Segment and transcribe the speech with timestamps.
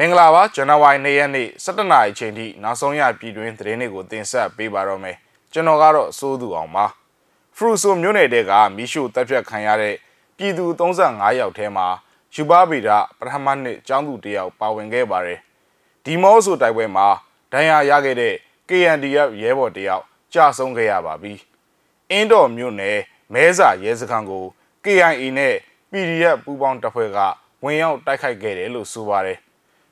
[0.00, 5.16] မင်္ဂလာပါဇန်နဝါရီ၂ရက်နေ့17နာရီချိန်ထိနောက်ဆုံးရပြည်တွင်းသတင်းတွေကိုတင်ဆက်ပေးပါတော့မယ်
[5.52, 6.86] ကျွန်တော်ကတော့စိုးသူအောင်ပါ
[7.56, 9.94] ဖရူဆိုမြို့နယ်တဲကမီးရှို့တပ်ဖြတ်ခံရတဲ့
[10.36, 11.86] ပြည်သူ35ယောက်ထဲမှာ
[12.34, 15.40] ယူပါဗီဒပထမနှစ်ကျောင်းသူတယောက်ပါဝင်ခဲ့ပါတယ်
[16.04, 17.06] ဒီမောဆိုတိုက်ပွဲမှာ
[17.52, 18.34] ဒဏ်ရာရခဲ့တဲ့
[18.68, 20.04] KNDF ရဲဘော်တယောက်
[20.34, 21.32] ကြာဆုံးခဲ့ရပါပြီ
[22.10, 22.98] အင်းတော်မြို့နယ်
[23.32, 24.44] မဲစာရဲစခန်းကို
[24.84, 25.54] KIA နဲ့
[25.90, 27.18] PDF ပူးပေါင်းတပ်ဖွဲ့က
[27.64, 29.38] ဝင်ရောက်တိုက်ခိုက်ခဲ့တယ်လို့ဆိုပါတယ်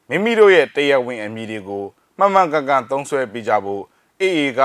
[0.09, 1.85] မိမိတို့ရဲ့တရားဝင်အမည်တွေကို
[2.19, 3.83] မှန်မှန်ကန်ကန်သုံးစွဲပြကြဖို့
[4.21, 4.61] AA က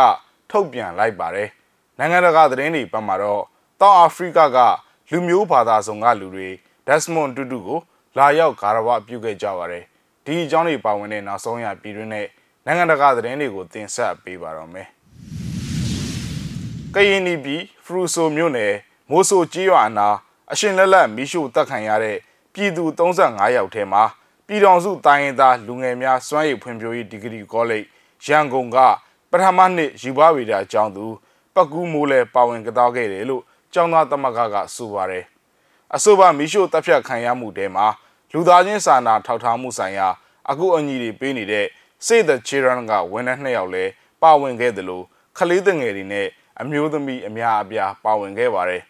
[0.49, 1.49] ထုတ်ပြန်လိုက်ပါတယ်
[1.97, 3.43] နိုင်ငံတကာသတင်းတွေပတ်မှာတော့
[3.81, 4.57] တောင်အာဖရိကက
[5.11, 6.49] လူမျိုးဘာသာစုံကလူတွေ
[6.87, 7.79] ဒက်စမွန်တူတူကို
[8.17, 9.83] လာရောက်ဂါရဝပြုခဲ့ကြပါတယ်
[10.25, 12.27] ဒီအကြောင်းတွေပါဝင်တဲ့နောက်ဆုံးရပြည်တွင်းနဲ့
[12.65, 14.87] နိုင်ငံတကာသတင်းတွေကိုတင်ဆက်ပေးပါတော့မယ်
[16.95, 18.73] ကရင်နီပြည်ဖရူဆိုမြို့နယ်
[19.09, 20.07] မိုးဆိုကြီးရွာအနာ
[20.51, 22.17] အရှင်လက်လက်မီးရှို့တပ်ခံရတဲ့
[22.53, 24.03] ပြည်သူ35ယောက်ထဲမှာ
[24.51, 27.85] ပြည်တော်စုတိုင်းရင်းသားလူငယ်များစွမ်းရည်ဖွံ့ဖြိုးရေးဒီဂရီကောလိပ်
[28.25, 28.77] ရန်ကုန်က
[29.31, 31.05] ပထမနှစ်ယူပါဝေဒအကြောင်းသူ
[31.55, 33.43] ပကူးမိုးလဲပါဝင်ကတောခဲ့တယ်လို့
[33.73, 35.25] ကျောင်းသားသမဂ္ဂကဆိုပါတယ်
[35.95, 37.87] အဆိုပါမီရှို့တပ်ဖြတ်ခံရမှုတဲမှာ
[38.33, 40.07] လူသားချင်းစာနာထောက်ထားမှုဆိုင်ရာ
[40.49, 41.65] အခုအညီတွေပေးနေတဲ့
[42.05, 43.83] Save the Children ကဝန်ထမ်းနှစ်ယောက်လဲ
[44.21, 45.05] ပါဝင်ခဲ့တယ်လို့
[45.37, 46.27] ခလေးတငယ်တွေနဲ့
[46.61, 48.81] အမျိုးသမီးအများအပြားပါဝင်ခဲ့ပါတယ်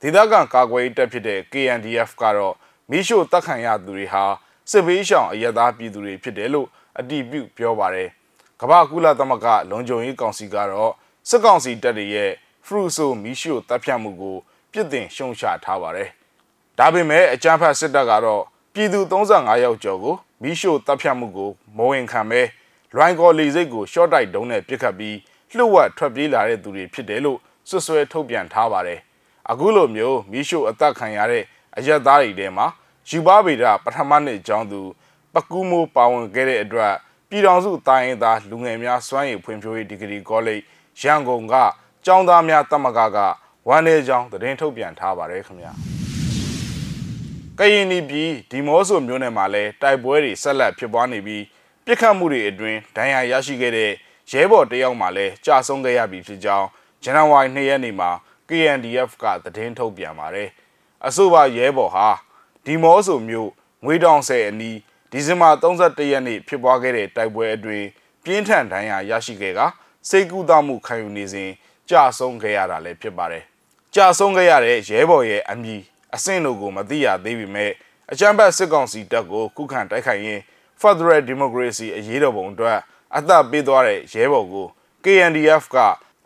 [0.00, 2.54] ဒေသခံကာကွယ်ရေးတပ်ဖြစ်တဲ့ KNDF ကတော့
[2.90, 4.24] မီးရှို့တပ်ခံရသူတွေဟာ
[4.72, 8.08] စစ်ဘေးရှောင်အရသားပြည်သူတွေဖြစ်တယ်လို့အတည်ပြုပြောပါတယ်
[8.60, 10.92] ကမ္ဘာကုလသမဂ္ဂလုံခြုံရေးကောင်စီကတော့
[11.28, 12.30] စစ်ကောင်စီတပ်တွေရဲ့
[12.66, 14.36] ဖရူဆိုမီရှိုတပ်ဖြတ်မှုကို
[14.72, 16.08] ပြစ်တင်ရှုံချထားပါတယ်
[16.78, 18.42] ဒါပေမဲ့အကြမ်းဖက်စစ်တပ်ကတော့
[18.74, 22.40] ပြည်သူ35ယောက်ကျော်ကိုမီရှိုတပ်ဖြတ်မှုကိုမဝင်ခံပဲ
[22.94, 25.16] လွိုင်းကော်လီစိတ်ကိုရှော့တိုက်ဒုံးနဲ့ပစ်ခတ်ပြီး
[25.56, 29.00] လှုပ်ဝက်ထွက်ပြေးလာတဲ့သူတွေဖြစ်တယ်လို့ဆွဆွဲထုတ်ပြန်ထားပါတယ်
[29.50, 31.44] အခုလိုမျိုးမီရှိုအသက်ခံရတဲ့
[31.76, 32.66] အရက်သားတွေထဲမှာ
[33.08, 34.80] ယူပါဗေဒပထမနှစ်ကျောင်းသူ
[35.34, 36.94] ပကူးမိုးပါဝင်ခဲ့တဲ့အတွက်
[37.28, 40.62] ပြည်တော်စုတိုင်းရင်းသားလူငယ်များစွမ်းရည်ဖွံ့ဖြိုးရေးဒီဂရီကောလိပ်
[41.00, 41.54] ရန်ကုန်က
[42.04, 43.18] ကျောင်းသားများတမကက
[43.68, 45.72] ဝမ်းနေကျောင်းသတင်းထုတ်ပြန်ထားပါတယ်ခင်ဗျာ
[47.58, 51.44] ကရင်နီပြည်ဒီမော့ဆိုမြို့နယ်မှာလည်းတိုက်ပွဲတွေဆက်လက်ဖြစ်ပွားနေပြီး
[51.84, 53.90] ပြစ်ခတ်မှုတွေအတွင်းဒဏ်ရာရရှိခဲ့တဲ့
[54.32, 56.66] ရဲဘော်တယောက်မှလည်းကြာဆုံးခဲ့ရပြီဖြစ်ကြောင်း
[57.02, 58.10] ဇန်နဝါရီ2ရက်နေ့မှာ
[58.48, 60.48] KNDF ကသတင်းထုတ်ပြန်ပါတယ်
[61.06, 62.08] အဆိုပါရဲဘော်ဟာ
[62.66, 63.50] ဒီမော့ဆိုမြို့
[63.84, 64.78] ငွေတောင်ဆယ်အနီး
[65.10, 67.86] ဒီဇင်ဘာ31ရက်နေ့ဖြစ်ပွားခဲ့တဲ့တိုက်ပွဲအတွင်း
[68.24, 69.60] ပြင်းထန်ဒဏ်ရာရရှိခဲ့က
[70.08, 71.50] စိတ်ကူးတမှုခံယူနေစဉ်
[71.90, 73.44] ကြာဆုံးခဲ့ရတာလည်းဖြစ်ပါတယ်။
[73.94, 75.80] ကြာဆုံးခဲ့ရတဲ့ရဲဘော်ရဲ့အမည်
[76.14, 77.72] အဆင့်တို့ကိုမသိရသေးပေမဲ့
[78.12, 80.42] အကြမ်းဖက်စစ်ကောင်စီတပ်ကိုခုခံတိုက်ခိုက်ရင်း
[80.80, 82.78] Federal Democracy အရေးတော်ပုံအတွက်
[83.16, 84.66] အသက်ပေးသွားတဲ့ရဲဘော်ကို
[85.04, 85.76] KNDF က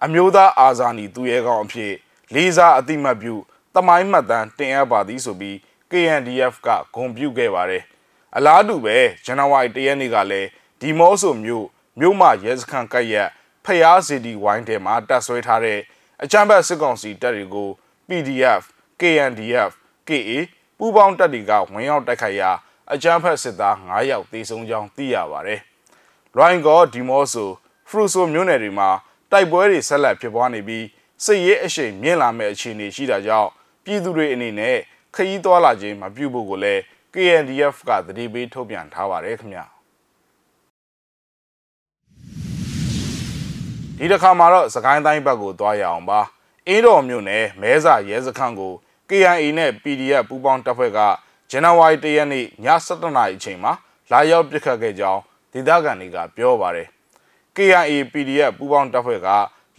[0.04, 1.92] အမျိုးသားအာဇာနည်သူရဲကောင်းအဖြစ်
[2.34, 3.34] လေးစားအတိမတ်ပြု
[3.74, 5.56] တမိုင်းမှတ်တမ်းတင်အပ်ပါသည်ဆိုပြီး
[5.90, 7.82] KNDF ကဂုဏ်ပြုခဲ့ပါတယ်
[8.36, 10.48] အလားတူပဲဇန်နဝါရီ၁ရက်နေ့ကလည်း
[10.80, 11.66] ဒီမော့ဆိုမြို့
[12.00, 13.28] မြို့မရဲစခန်းကပ်ရက်
[13.64, 15.80] ဖျားစီဒီဝိုင်းထဲမှာတပ်ဆွဲထားတဲ့
[16.22, 17.68] အကြမ်းဖက်စစ်ကောင်စီတပ်တွေကို
[18.08, 18.62] PDF
[19.00, 19.70] KNDF
[20.08, 20.30] KA
[20.78, 22.50] ပူးပေါင်းတပ်တွေကဝင်ရောက်တိုက်ခိုက်ရာ
[22.92, 25.60] အကြမ်းဖက်စစ်သား9ယောက်သေဆုံးကြောင်းသိရပါတယ်။
[26.36, 27.50] ရိုင်းကောဒီမော့ဆို
[27.88, 28.88] ဖရူဆိုမြို့နယ်တွေမှာ
[29.32, 30.84] တိုက်ပွဲတွေဆက်လက်ဖြစ်ပွားနေပြီး
[31.24, 33.50] စစ်ရေးအရှိန်မြင့်လာမဲ့အခြေအနေရှိတာကြောင့်
[33.84, 34.78] ပြည်သူတွေအနေနဲ့
[35.16, 36.80] ခရီးသွားလာခြင်းမပြုဖို့ကိုလည်း
[37.14, 39.64] KNDF ကသတိပေးထုတ်ပြန်ထားပါတယ်ခင်ဗျာ
[43.98, 46.20] ဒီတစ်ခါမှာတော့စကိုင်းတိုင်းဘက်ကိုသွားရအောင်ပါ
[46.68, 48.72] အင်းတော်မြို့နယ်မဲစာရဲစခန်းကို
[49.10, 50.98] KIA နဲ့ PDF ပူးပေါင်းတပ်ဖွဲ့က
[51.50, 52.46] ဇန်နဝါရီ၁ရက်နေ့ည
[52.86, 53.72] 7:00နာရီအချိန်မှာ
[54.12, 55.20] လာရောက်ပစ်ခတ်ခဲ့ကြောင်း
[55.52, 56.88] ဒေသခံတွေကပြောပါတယ်
[57.56, 59.28] KIA PDF ပူးပေါင်းတပ်ဖွဲ့က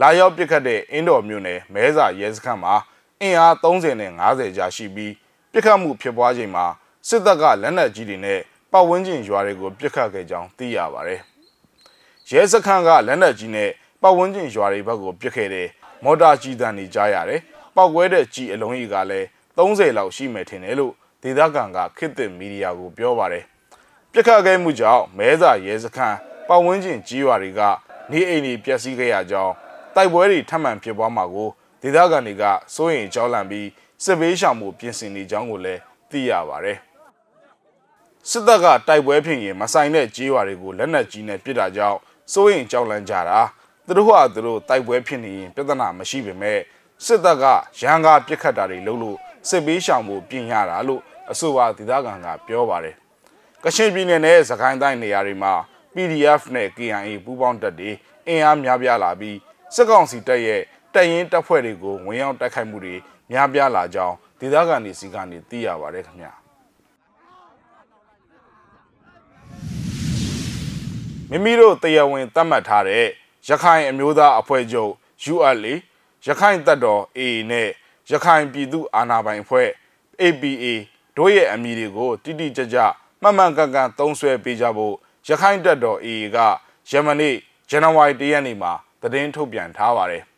[0.01, 2.75] လာရောက်ပစ်ခတ်တဲ့အင်းတော်မြို့နယ်မဲစာရဲစခန်းမှာ
[3.21, 5.13] အင်အား30နဲ့50ကြာရှိပြီး
[5.57, 6.65] ပြစ်ခတ်မှုဖြစ်ပွားချိန်မှာ
[7.07, 8.39] စစ်တပ်ကလက်နက်ကြီးတွေနဲ့
[8.71, 11.21] ပတ်ဝန်းကျင်ရွာတွေကိုပြစ်ခတ်ခဲ့ကြောင်းသိရပါတယ်။
[12.29, 13.69] ရဲစခန်းကလက်နက်ကြီးနဲ့
[14.01, 15.67] ပတ်ဝန်းကျင်ရွာတွေဘက်ကိုပြစ်ခဲ့တဲ့
[16.03, 17.41] မော်တာကြီးတန်းတွေကြားရတယ်။
[17.75, 19.25] ပောက်ကွဲတဲ့ကြီးအလုံးကြီးကလည်း
[19.57, 23.43] 30လောက်ရှိမယ်ထင်တယ်လို့ဒေသခံကခေတ်သစ်မီဒီယာကိုပြောပါတယ်။
[24.11, 26.17] ပြစ်ခတ်ခဲ့မှုကြောင့်မဲစာရဲစခန်း
[26.47, 27.61] ပတ်ဝန်းကျင်ကြီးရွာတွေက
[28.11, 29.53] နေအိမ်တွေပျက်စီးခဲ့ရကြောင်း
[29.95, 31.49] တိုက်ပွဲတွေထပ်မံဖြစ်ပွားမှာကို
[31.81, 32.43] ဒေသခံတွေက
[32.75, 33.67] စိုးရိမ်ကြောက်လန့်ပြီး
[34.03, 36.77] စစ်ဘေးရှောင်မှုပြင်ဆင်နေကြောင်းကိုလည်းသိရပါတယ်။
[38.29, 41.97] စစ်တပ်ကတိုက်ပွဲဖြစ်ရင်မဆိုင်တဲ့ကြေးရွာတွေကိုလက်နက်ကြီးနဲ့ပစ်တာကြောင့်
[42.33, 43.39] စိုးရိမ်ကြောက်လန့်ကြတာ
[43.85, 46.59] သူတို့ဟာသူတို့တိုက်ပွဲဖြစ်နေရင်ပြဿနာမရှိပေမဲ့
[47.05, 47.45] စစ်တပ်က
[47.81, 49.17] ရန်ကားပစ်ခတ်တာတွေလုပ်လို့
[49.49, 51.01] စစ်ဘေးရှောင်မှုပြင်ရတာလို့
[51.31, 52.95] အဆိုပါဒေသခံကပြောပါတယ်။
[53.63, 55.53] ကချင်ပြည်နယ်နဲ့စကိုင်းတိုင်းနေရာတွေမှာ
[55.93, 57.91] PDF နဲ့ KIA ပူးပေါင်းတပ်တွေ
[58.27, 59.37] အင်အားများပြားလာပြီး
[59.75, 60.61] စစ်ကောင်စီတပ်ရဲ့
[60.93, 62.95] တပ်ရင်းတပ်ဖွဲ့တွေကိုဝင်ရောက်တိုက်ခိုက်မှုတွေ
[63.31, 66.33] များပြားလာကြောင်းဒေသခံတွေစီကနေသိရပါတယ်ခင်ဗျာ
[71.29, 73.05] မိမိတို့တရားဝင်သတ်မှတ်ထားတဲ့
[73.47, 74.91] ရခိုင်အမျိုးသားအဖွဲ့ချုပ်
[75.33, 75.73] ULA
[76.25, 77.69] ရခိုင်တပ်တော် AA နဲ့
[78.11, 79.69] ရခိုင်ပြည်သူအာဏာပိုင်အဖွဲ့
[80.21, 80.65] APA
[81.17, 82.77] တို့ရဲ့အမည်တွေကိုတိတိကျကျ
[83.21, 84.95] မှန်မှန်ကန်ကန်သုံးစွဲပေးကြဖို့
[85.27, 86.37] ရခိုင်တပ်တော် AA က
[86.89, 87.35] ယမနေ့
[87.69, 90.23] ဇန်နဝါရီ၁ရက်နေ့မှာသတင်းထုတ်ပြန်ထားပါတယ်။၎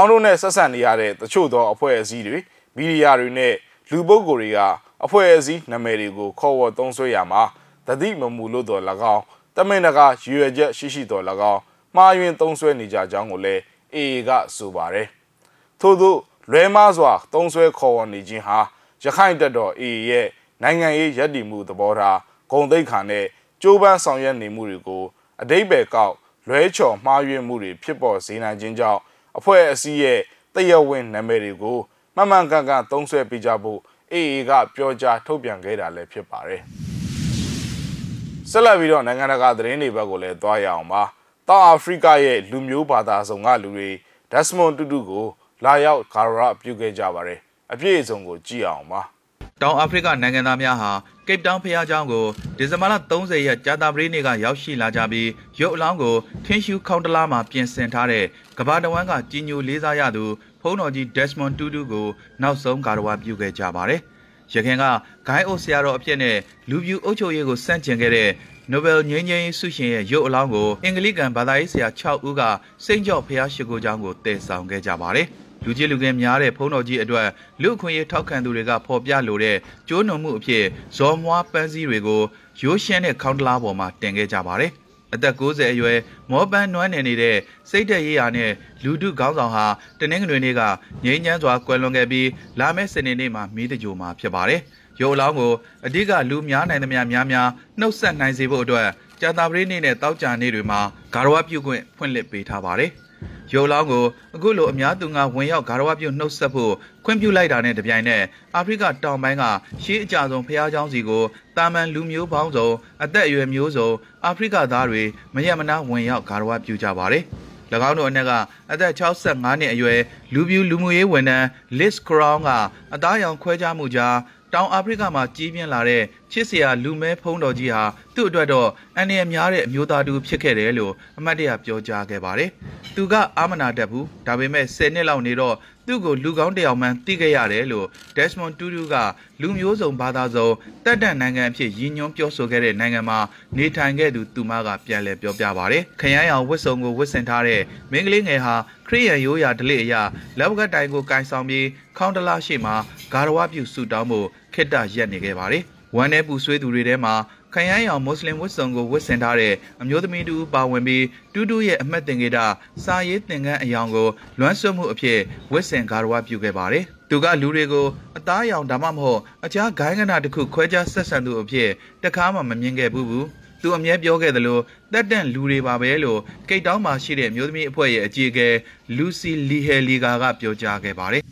[0.00, 2.38] င်းတို့နဲ့ဆက်ဆံနေရတဲ့တချို့သောအဖွဲ့အစည်းတွေ
[2.76, 3.54] မီဒီယာတွေနဲ့
[3.90, 4.58] လူပုဂ္ဂိုလ်တွေက
[5.04, 7.42] အဖွဲ့အစည်းနာမည်တွေကိုခေါ်ဝေါ်သုံးစွဲရမှာ
[7.86, 8.82] တတိမမူလို့တော်၎
[9.14, 9.22] င်း
[9.56, 11.60] တမင်တကာရွေချက်ရှိရှိတော်၎င်း
[11.96, 13.60] မှားယွင်းသုံးစွဲနေကြကြောင်းကိုလည်း
[13.94, 15.06] AA ကဆိုပါတယ်။
[15.80, 16.14] ထို့သော
[16.50, 18.58] လွဲမားစွာသုံးစွဲခေါ်ဝေါ်နေခြင်းဟာ
[19.02, 20.26] ရခိုင်တပ်တော် AA ရဲ့
[20.62, 22.18] နိုင်ငံရေးရည်တည်မှုသဘောထား
[22.50, 23.24] ဂုံတိတ်ခါနဲ့
[23.62, 25.04] ကြိုးပမ်းဆောင်ရွက်နေမှုတွေကို
[25.42, 26.14] အတိတ်ပဲကောက်
[26.48, 29.00] လွဲချော်မှားယွင်းမှုတွေဖြစ်ပေါ်စေနိုင်ခြင်းကြောင့်
[29.38, 30.20] အဖွဲ့အစည်းရဲ့
[30.54, 31.78] တရဝင်းနာမည်တွေကို
[32.16, 33.80] မှန်မှန်ကန်ကန်သုံးစွဲပေးကြဖို့
[34.12, 36.62] AA ကပြောကြားထုတ်ပြန်ခဲ့တာလည်းဖြစ်ပါတယ်။
[38.50, 41.02] ဆက်လက်ပြီးတော့နိုင်ငံတကာသတင်းတွေဘက်ကိုလည်းသွားရအောင်ပါ။
[41.48, 43.90] တောင်အာဖရိကရဲ့လူမျိုးဘာသာစုံကလူတွေ
[44.32, 45.26] ဒက်စမွန်တူတူကို
[45.64, 47.38] လာရောက်ဂါရရပြုခဲ့ကြပါတယ်။
[47.72, 49.02] အပြည့်အစုံကိုကြည့်အောင်ပါ။
[49.62, 50.90] တောင်အာဖရိကနိုင်ငံသားများဟာ
[51.26, 52.26] ကိပ်တောင်ဖျားကျောင်းကို
[52.58, 55.28] ဒီဇင်ဘာလ30ရက်ကြာတာပတေးနေ့ကရောက်ရှိလာကြပြီး
[55.60, 56.14] ရုပ်အလောင်းကို
[56.44, 58.24] ထင်းရှူးခေါင်းတလားမှာပြင်ဆင်ထားတဲ့
[58.58, 60.24] ကဘာတဝမ်းကကြီးညိုလေးစားရသူ
[60.60, 62.06] ဖုန်းတော်ကြီး Desmond Tutu ကို
[62.42, 64.00] နောက်ဆုံးဂါရဝပြုခဲ့ကြပါတယ်။
[64.54, 64.84] ရခင်က
[65.26, 66.36] ဂိုင်းအိုဆရာတော်အဖြစ်နဲ့
[66.70, 68.30] လူပြူအုပ်ချုပ်ရေးကိုစန့်ကျင်ခဲ့တဲ့
[68.72, 72.42] Nobel ငြိမ်းချမ်းရေးဆုရှင်ရဲ့ရုပ်အလောင်းကိုအင်္ဂလိကန်ဘာသာရေးဆရာ6ဦးက
[72.84, 75.28] စိန့်ကြော့ဖျားရှိခိုးကျောင်းကိုတည်ဆောင်ခဲ့ကြပါတယ်။
[75.64, 77.28] လူကြီးလူငယ်များတဲ့ဖုံးတော်ကြီးအတွက်
[77.62, 79.56] လူအခွင့်အရေးထောက်ခံသူတွေကဖော်ပြလိုတဲ့
[79.88, 80.64] ကျိုးနုံမှုအဖြစ်
[80.96, 82.22] ဇော်မွားပန်းစည်းတွေကို
[82.62, 84.72] ရိုးရှင်းတဲ့ခေါင်းတလားပေါ်မှာတင်ခဲ့ကြပါတယ်။
[85.14, 85.98] အသက်60အရွယ်
[86.30, 87.36] မောပန်းနွမ်းနေနေတဲ့
[87.70, 88.50] စိတ်သက်ရေးရာနဲ့
[88.84, 89.66] လူတုခေါင်းဆောင်ဟာ
[90.00, 90.60] တနင်္ဂနွေနေ့က
[91.04, 92.28] ငြိမ်းချမ်းစွာကွယ်လွန်ခဲ့ပြီး
[92.60, 94.60] လာမယ့်စနေနေ့မှာမိတကြိုမှာဖြစ်ပါတယ်။
[95.00, 95.52] ရုပ်အလောင်းကို
[95.86, 97.48] အဓိကလူများနိုင်သမျှများများ
[97.80, 98.88] နှုတ်ဆက်နိုင်စေဖို့အတွက်
[99.20, 100.80] ကြာတာပရိနေ့နဲ့တောက်ကြနေ့တွေမှာ
[101.14, 102.90] ဂါရဝပြုခွင့်ဖွင့်လှစ်ပေးထားပါတယ်။
[103.53, 106.73] ရုပ်လောင်းကိုအခုလိုအများသူငါဝင်ရောက်ဂါရဝပြုနှုတ်ဆက်ဖို့
[107.05, 108.23] ခွင့်ပြုလိုက်တာနဲ့တပြိုင်နက်
[108.55, 109.43] အာဖရိကတောင်ပိုင်းက
[109.83, 111.23] ရှေးအကြဆုံးဖျားเจ้าစီကို
[111.57, 112.69] တာမန်လူမျိုးပေါင်းစုံ
[113.03, 113.89] အသက်အရွယ်မျိုးစုံ
[114.25, 115.03] အာဖရိကသားတွေ
[115.33, 117.23] မရမနာဝင်ရောက်ဂါရဝပြုကြပါတယ်။၎
[117.89, 118.31] င်းတို့အနက်က
[118.71, 119.99] အသက်65နှစ်အရွယ်
[120.33, 121.47] လူပြူလူမှုရေးဝန်ထမ်း
[121.79, 122.49] Liz Crown က
[122.93, 124.15] အသားရောင်ခွဲခြားမှုကြား
[124.53, 127.82] တောင်အာဖရိကမှာကြီးပြင်းလာတဲ့ ချစ်စရာလူမဲဖုံးတော်ကြီးဟာ
[128.14, 132.50] သူ့အတွက်တော့အန္တရာယ်များတဲ့အမျိုးသားတူဖြစ်ခဲ့တယ်လို့အမတ်တရပြောကြားခဲ့ပါတယ်။
[132.94, 137.86] သူကအာမနာတတ်ဘူးဒါပေမဲ့10နှစ်လောက်နေတော့သူ့ကိုလူကောင်းတစ်ယောက်မှန်းသိခဲ့ရတယ်လို့
[138.16, 138.94] Desmond Tutu က
[139.40, 140.48] လူမျိုးစုံဘာသာစုံ
[140.84, 143.18] တက်တန့်နိုင်ငံအဖြစ်ရည်ညွှန်းပြောဆိုခဲ့တဲ့နိုင်ငံမှာ
[143.56, 148.54] နေထိုင်ခဲ့သူသူမကပြန်လည်ပြောပြပါတယ်။ခရမ်းရောင်ဝတ်စုံကိုဝတ်ဆင်ထားတဲ့မင်းကလေးငယ်ဟာ
[148.88, 150.02] ခရိယန်ရိုးရာဓလေ့အရာ
[150.38, 151.66] လက်ဝကတိုင်ကိုကင်ဆောင်ပြီး
[151.98, 152.72] ခေါင်းတလားရှိမှ
[153.12, 155.64] ဂါရဝပြုဆူတောင်းဖို့ခိတ္တရက်နေခဲ့ပါတယ်။
[155.96, 157.14] ဝမ်း내ပူဆွေးသူတွေထဲမှာ
[157.54, 161.04] ခရမ်းရောင်မွတ်စလင်ဝတ်စုံကိုဝတ်ဆင်ထားတဲ့အမျိုးသမီးတူပါဝင်ပြီး
[161.34, 162.46] တူတူရဲ့အမတ်တင်ကေတာ
[162.84, 164.08] စာရေးသင်ခန်းအယောင်ကို
[164.38, 165.18] လွမ်းဆွမှုအဖြစ်
[165.52, 167.86] ဝတ်ဆင်ဂါရဝပြုခဲ့ပါတယ်။သူကလူတွေကို
[168.18, 171.70] အသားရောင်ဒါမှမဟုတ်အခြားဂိုင်းကနာတစ်ခုခွဲခြားဆက်ဆံသူအဖြစ်
[172.04, 173.26] တခါမှမမြင်ခဲ့ဘူးဘူး။
[173.62, 174.58] သူအမြဲပြောခဲ့သလို
[174.92, 178.48] တက်တန့်လူတွေပါပဲလို့ကိတ်တောင်းမှာရှိတဲ့အမျိုးသမီးအဖွဲ့ရဲ့အကြီးအကဲ
[178.96, 181.22] လူစီလီဟယ်လီဂါကပြောကြားခဲ့ပါတယ်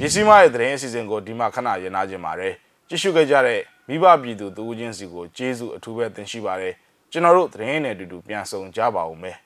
[0.00, 2.54] မြစီမရဲ့သတင်းအစီအစဉ်ကိုဒီမှာခဏရင်နာခြင်းပါတယ်
[2.88, 6.74] ကြည့်ရှုခဲ့ကြတဲ့မိဘပြည်သူတူဦးချင်းစီကိုကျေးဇူးအထူးပဲတင်ရှိပါတယ်
[7.10, 9.36] ကျွန်တော်တို့သတင်းနဲ့အတူတူပြန်ဆောင်ကြပါဦးမယ်